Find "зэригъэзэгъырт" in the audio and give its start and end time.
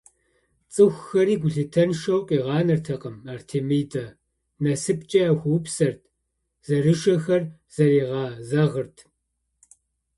7.73-8.97